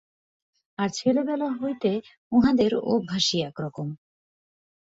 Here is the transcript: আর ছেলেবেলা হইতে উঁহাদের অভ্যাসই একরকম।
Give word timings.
আর 0.79 0.89
ছেলেবেলা 0.89 1.47
হইতে 1.59 1.91
উঁহাদের 2.31 2.71
অভ্যাসই 2.93 3.39
একরকম। 3.41 3.87